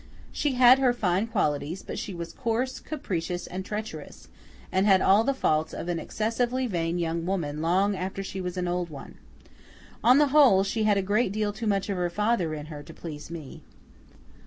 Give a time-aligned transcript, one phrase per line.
[0.31, 4.29] She had her fine qualities, but she was coarse, capricious, and treacherous,
[4.71, 8.57] and had all the faults of an excessively vain young woman long after she was
[8.57, 9.19] an old one.
[10.03, 12.81] On the whole, she had a great deal too much of her father in her,
[12.81, 13.61] to please me.